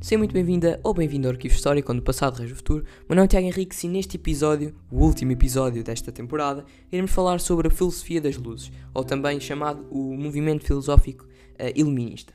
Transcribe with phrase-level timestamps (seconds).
[0.00, 2.84] Seja muito bem-vinda ou bem-vindo ao Arquivo Histórico, onde o passado rege o futuro.
[3.08, 7.40] Meu nome é Tiago Henrique e neste episódio, o último episódio desta temporada, iremos falar
[7.40, 12.32] sobre a filosofia das luzes, ou também chamado o movimento filosófico uh, iluminista.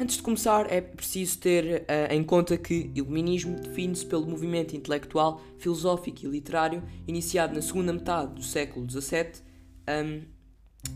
[0.00, 5.38] Antes de começar, é preciso ter uh, em conta que iluminismo define-se pelo movimento intelectual,
[5.58, 9.32] filosófico e literário iniciado na segunda metade do século XVII
[9.86, 10.22] um,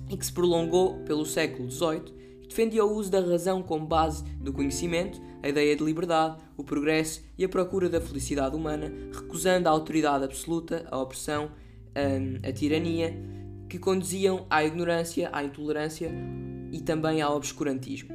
[0.09, 2.27] e que se prolongou pelo século XVIII
[2.57, 7.23] defendia o uso da razão como base do conhecimento, a ideia de liberdade, o progresso
[7.39, 11.53] e a procura da felicidade humana, recusando a autoridade absoluta, a opressão,
[11.95, 13.17] a, a tirania,
[13.69, 16.11] que conduziam à ignorância, à intolerância
[16.73, 18.11] e também ao obscurantismo.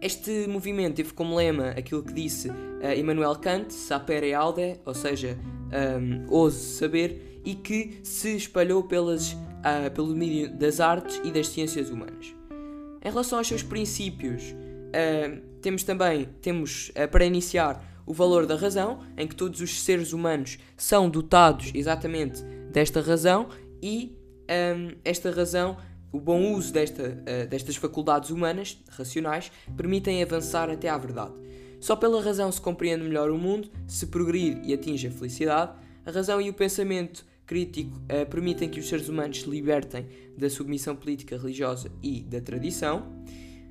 [0.00, 2.54] Este movimento teve como lema aquilo que disse uh,
[2.96, 5.38] Immanuel Kant, sapere aude, ou seja,
[6.00, 11.48] um, ouse saber, e que se espalhou pelas, uh, pelo domínio das artes e das
[11.48, 12.34] ciências humanas.
[13.04, 18.56] Em relação aos seus princípios, uh, temos também, temos uh, para iniciar, o valor da
[18.56, 23.48] razão, em que todos os seres humanos são dotados exatamente desta razão
[23.82, 25.76] e um, esta razão,
[26.10, 31.32] o bom uso desta, uh, destas faculdades humanas, racionais, permitem avançar até à verdade.
[31.80, 35.72] Só pela razão se compreende melhor o mundo, se progredir e atinge a felicidade.
[36.04, 40.48] A razão e o pensamento crítico uh, permitem que os seres humanos se libertem da
[40.48, 43.24] submissão política, religiosa e da tradição.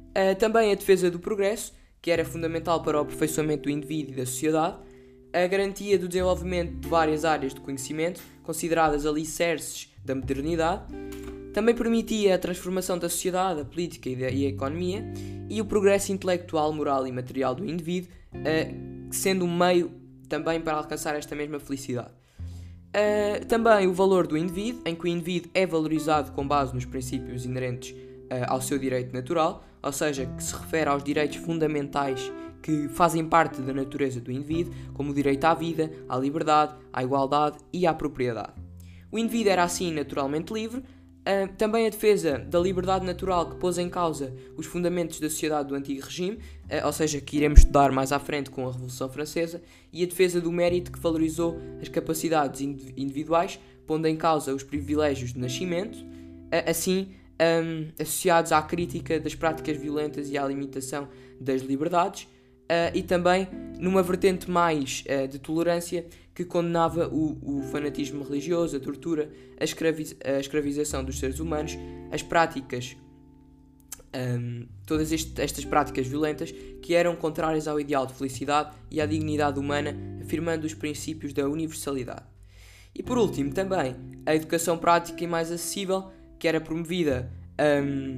[0.09, 4.18] Uh, também a defesa do progresso, que era fundamental para o aperfeiçoamento do indivíduo e
[4.18, 4.78] da sociedade.
[5.32, 10.84] A garantia do desenvolvimento de várias áreas de conhecimento, consideradas alicerces da modernidade.
[11.54, 15.04] Também permitia a transformação da sociedade, a política e a economia.
[15.50, 19.92] E o progresso intelectual, moral e material do indivíduo, uh, sendo um meio
[20.28, 22.12] também para alcançar esta mesma felicidade.
[22.90, 26.86] Uh, também o valor do indivíduo, em que o indivíduo é valorizado com base nos
[26.86, 32.32] princípios inerentes uh, ao seu direito natural, ou seja, que se refere aos direitos fundamentais
[32.62, 37.04] que fazem parte da natureza do indivíduo, como o direito à vida, à liberdade, à
[37.04, 38.54] igualdade e à propriedade.
[39.11, 40.83] O indivíduo era assim naturalmente livre,
[41.22, 45.70] Uh, também a defesa da liberdade natural que pôs em causa os fundamentos da sociedade
[45.70, 49.08] do antigo regime, uh, ou seja, que iremos estudar mais à frente com a Revolução
[49.08, 49.61] Francesa,
[49.94, 55.32] e a defesa do mérito que valorizou as capacidades individuais, pondo em causa os privilégios
[55.32, 57.11] de nascimento, uh, assim
[57.42, 61.10] um, associados à crítica das práticas violentas e à limitação
[61.40, 62.28] das liberdades,
[62.94, 69.30] e também numa vertente mais de tolerância que condenava o, o fanatismo religioso, a tortura,
[69.60, 71.78] a, escravi a escravização dos seres humanos,
[72.12, 72.96] as práticas,
[74.16, 79.06] um, todas este, estas práticas violentas que eram contrárias ao ideal de felicidade e à
[79.06, 82.23] dignidade humana, afirmando os princípios da universalidade.
[82.96, 86.10] E por último, também a educação prática e mais acessível,
[86.42, 87.32] que era promovida
[87.86, 88.18] um,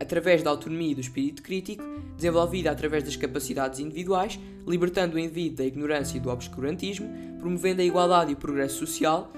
[0.00, 1.84] através da autonomia e do espírito crítico,
[2.16, 7.06] desenvolvida através das capacidades individuais, libertando o indivíduo da ignorância e do obscurantismo,
[7.38, 9.30] promovendo a igualdade e o progresso social,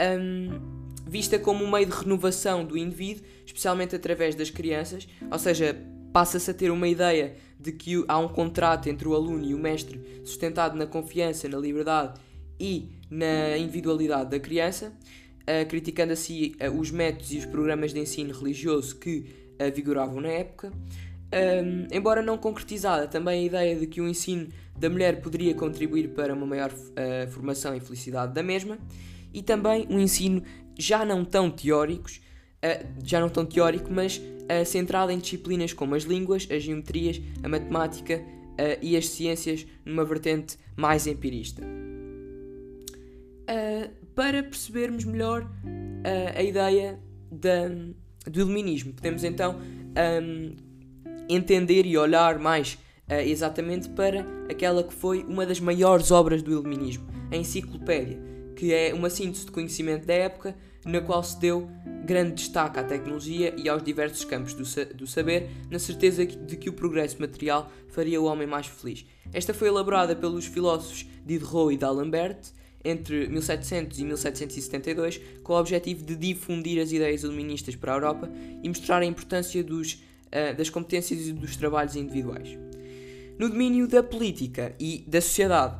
[0.00, 0.60] um,
[1.04, 5.76] vista como um meio de renovação do indivíduo, especialmente através das crianças, ou seja,
[6.12, 9.58] passa-se a ter uma ideia de que há um contrato entre o aluno e o
[9.58, 12.20] mestre sustentado na confiança, na liberdade
[12.60, 14.92] e na individualidade da criança,
[15.48, 19.24] uh, criticando assim uh, os métodos e os programas de ensino religioso que
[19.60, 20.72] uh, vigoravam na época.
[21.26, 24.48] Um, embora não concretizada, também a ideia de que o ensino
[24.78, 28.78] da mulher poderia contribuir para uma maior uh, formação e felicidade da mesma,
[29.32, 30.42] e também um ensino
[30.78, 32.20] já não tão teóricos,
[32.64, 37.20] uh, já não tão teórico, mas uh, centrado em disciplinas como as línguas, as geometrias,
[37.42, 38.22] a matemática
[38.80, 41.62] e as ciências numa vertente mais empirista.
[44.16, 45.48] Para percebermos melhor
[46.34, 46.98] a ideia
[47.30, 47.68] da,
[48.30, 48.92] do iluminismo.
[48.92, 49.56] Podemos então
[50.22, 50.56] um,
[51.28, 52.78] entender e olhar mais
[53.08, 58.18] uh, exatamente para aquela que foi uma das maiores obras do iluminismo, a Enciclopédia,
[58.54, 61.68] que é uma síntese de conhecimento da época na qual se deu
[62.04, 66.56] grande destaque à tecnologia e aos diversos campos do, sa do saber, na certeza de
[66.56, 69.04] que o progresso material faria o homem mais feliz.
[69.32, 72.52] Esta foi elaborada pelos filósofos Diderot e D'Alembert
[72.86, 78.30] entre 1700 e 1772 com o objetivo de difundir as ideias iluministas para a Europa
[78.62, 82.56] e mostrar a importância dos, uh, das competências e dos trabalhos individuais.
[83.38, 85.76] No domínio da política e da sociedade,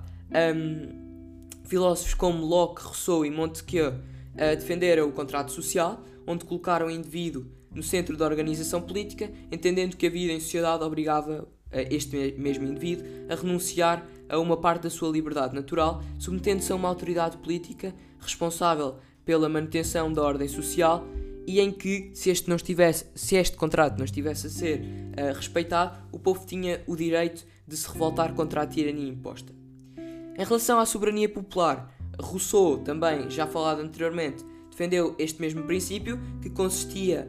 [0.55, 6.91] um, filósofos como Locke, Rousseau e Montesquieu uh, defenderam o contrato social, onde colocaram o
[6.91, 12.67] indivíduo no centro da organização política, entendendo que a vida em sociedade obrigava este mesmo
[12.67, 17.95] indivíduo a renunciar a uma parte da sua liberdade natural, submetendo-se a uma autoridade política
[18.19, 21.05] responsável pela manutenção da ordem social
[21.47, 25.35] e em que, se este, não estivesse, se este contrato não estivesse a ser uh,
[25.35, 29.53] respeitado, o povo tinha o direito de se revoltar contra a tirania imposta.
[29.97, 36.51] Em relação à soberania popular, Rousseau, também já falado anteriormente, defendeu este mesmo princípio, que
[36.51, 37.29] consistia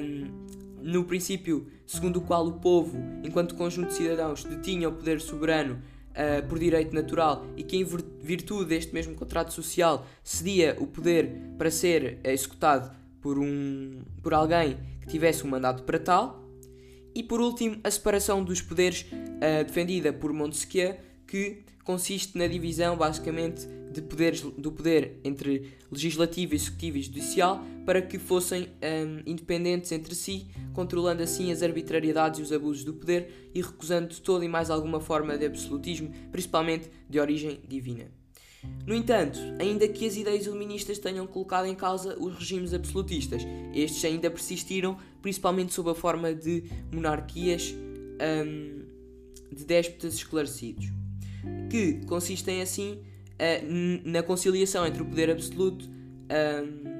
[0.00, 0.41] um,
[0.82, 5.82] no princípio segundo o qual o povo, enquanto conjunto de cidadãos, detinha o poder soberano
[6.10, 11.30] uh, por direito natural e que, em virtude deste mesmo contrato social, cedia o poder
[11.58, 16.42] para ser executado por, um, por alguém que tivesse um mandato para tal.
[17.14, 20.96] E por último, a separação dos poderes uh, defendida por Montesquieu,
[21.26, 28.00] que consiste na divisão basicamente de poderes, do poder entre legislativo, executivo e judicial para
[28.00, 33.50] que fossem um, independentes entre si, controlando assim as arbitrariedades e os abusos do poder
[33.54, 38.10] e recusando toda e mais alguma forma de absolutismo, principalmente de origem divina.
[38.86, 43.42] No entanto, ainda que as ideias iluministas tenham colocado em causa os regimes absolutistas,
[43.74, 48.82] estes ainda persistiram, principalmente sob a forma de monarquias um,
[49.52, 50.86] de déspotas esclarecidos,
[51.68, 53.00] que consistem assim
[53.42, 56.92] uh, na conciliação entre o poder absoluto um,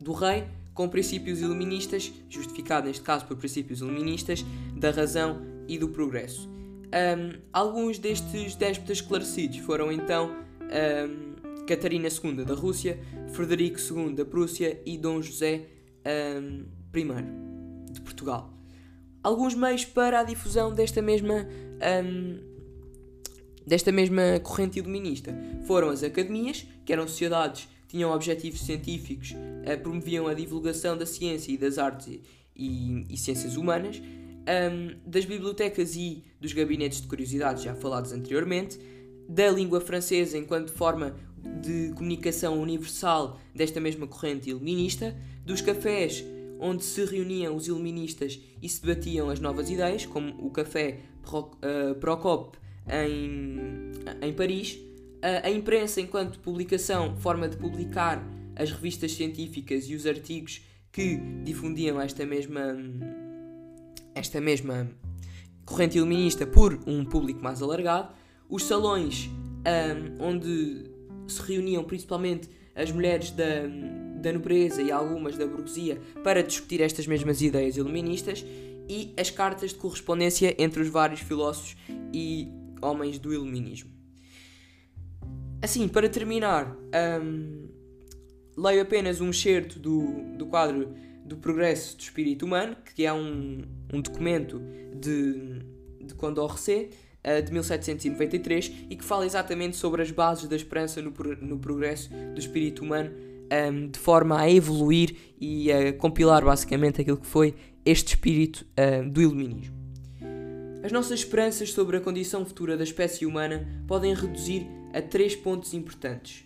[0.00, 4.44] do rei com princípios iluministas, justificado neste caso por princípios iluministas,
[4.76, 6.48] da razão e do progresso.
[6.48, 10.30] Um, alguns destes déspotas esclarecidos foram então
[10.62, 13.00] um, Catarina II da Rússia,
[13.32, 15.62] Frederico II da Prússia e Dom José
[16.06, 18.52] um, I de Portugal.
[19.22, 21.48] Alguns meios para a difusão desta mesma
[23.66, 25.34] desta mesma corrente iluminista.
[25.66, 31.04] Foram as academias, que eram sociedades que tinham objetivos científicos, uh, promoviam a divulgação da
[31.04, 32.20] ciência e das artes
[32.54, 38.78] e, e, ciências humanas, um, das bibliotecas e dos gabinetes de curiosidades já falados anteriormente,
[39.28, 41.16] da língua francesa enquanto forma
[41.60, 46.24] de comunicação universal desta mesma corrente iluminista, dos cafés
[46.58, 51.94] onde se reuniam os iluministas e se debatiam as novas ideias, como o café uh,
[51.96, 52.58] Procope
[52.90, 53.90] em,
[54.22, 54.78] em Paris.
[55.42, 58.22] A, imprensa, enquanto publicação, forma de publicar
[58.54, 60.62] as revistas científicas e os artigos
[60.92, 62.76] que difundiam esta mesma
[64.14, 64.88] esta mesma
[65.64, 68.14] corrente iluminista por um público mais alargado,
[68.48, 70.84] os salões um, onde
[71.28, 73.66] se reuniam principalmente as mulheres da,
[74.20, 78.44] da nobreza e algumas da burguesia para discutir estas mesmas ideias iluministas
[78.88, 81.76] e as cartas de correspondência entre os vários filósofos
[82.12, 82.48] e
[82.80, 83.90] homens do iluminismo.
[85.62, 86.76] Assim, para terminar,
[87.22, 87.68] um,
[88.56, 90.94] leio apenas um excerto do, do quadro
[91.24, 93.62] do Progresso do Espírito Humano, que é um,
[93.92, 94.60] um documento
[94.94, 95.60] de,
[96.04, 96.90] de Condorcet,
[97.24, 102.10] uh, de 1793, e que fala exatamente sobre as bases da esperança no, no progresso
[102.32, 103.10] do espírito humano,
[103.70, 109.08] um, de forma a evoluir e a compilar basicamente aquilo que foi este espírito uh,
[109.08, 109.75] do iluminismo.
[110.86, 115.74] As nossas esperanças sobre a condição futura da espécie humana podem reduzir a três pontos
[115.74, 116.44] importantes: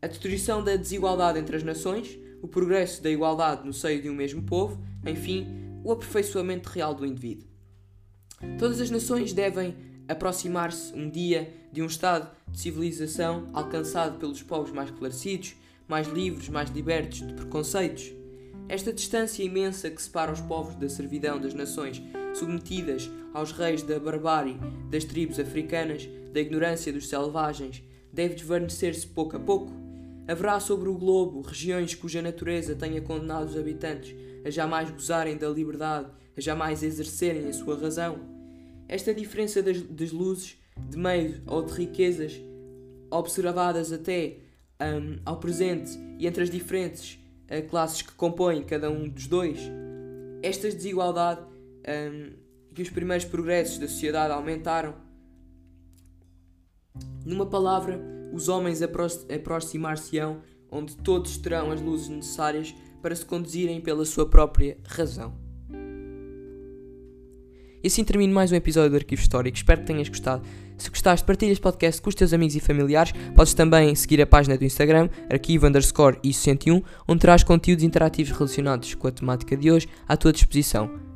[0.00, 4.14] a destruição da desigualdade entre as nações, o progresso da igualdade no seio de um
[4.14, 5.48] mesmo povo, enfim,
[5.82, 7.48] o aperfeiçoamento real do indivíduo.
[8.60, 9.74] Todas as nações devem
[10.06, 15.56] aproximar-se um dia de um estado de civilização alcançado pelos povos mais esclarecidos,
[15.88, 18.12] mais livres, mais libertos de preconceitos.
[18.68, 22.00] Esta distância imensa que separa os povos da servidão das nações
[22.38, 24.56] submetidas aos reis da barbárie,
[24.90, 29.72] das tribos africanas, da ignorância dos selvagens, deve desvanecer-se pouco a pouco.
[30.26, 34.14] Haverá sobre o globo regiões cuja natureza tenha condenado os habitantes
[34.44, 38.18] a jamais gozarem da liberdade, a jamais exercerem a sua razão.
[38.86, 40.56] Esta diferença das, das luzes,
[40.88, 42.40] de meio ou de riquezas,
[43.10, 44.36] observadas até
[44.80, 47.18] um, ao presente e entre as diferentes
[47.50, 49.58] uh, classes que compõem cada um dos dois,
[50.42, 51.40] esta desigualdade
[51.88, 52.32] um,
[52.74, 54.94] que os primeiros progressos da sociedade aumentaram.
[57.24, 58.00] Numa palavra,
[58.32, 64.76] os homens aproximar-se-ão onde todos terão as luzes necessárias para se conduzirem pela sua própria
[64.86, 65.34] razão.
[67.82, 69.56] E assim termino mais um episódio do Arquivo Histórico.
[69.56, 70.42] Espero que tenhas gostado.
[70.76, 73.12] Se gostaste, partilha este podcast com os teus amigos e familiares.
[73.34, 78.94] Podes também seguir a página do Instagram, arquivo underscore isso101, onde terás conteúdos interativos relacionados
[78.94, 81.07] com a temática de hoje à tua disposição.